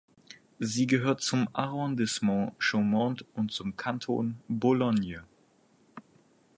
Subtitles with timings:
[0.57, 5.23] Sie gehört zum Arrondissement Chaumont und zum Kanton Bologne.